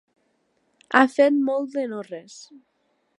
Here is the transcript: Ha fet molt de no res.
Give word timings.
Ha 0.95 1.03
fet 1.17 1.37
molt 1.51 1.71
de 1.77 1.83
no 1.93 2.01
res. 2.09 2.39